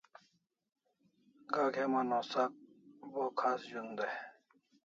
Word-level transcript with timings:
Gak 1.53 1.73
heman 1.77 2.09
o 2.19 2.21
sak 2.31 2.51
bo 3.11 3.23
khas 3.39 3.59
zun 3.69 3.87
day 3.97 4.15